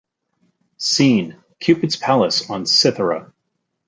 Scene: 0.77 1.37
Cupid's 1.59 1.95
palace 1.95 2.49
on 2.49 2.65
Cythera. 2.65 3.31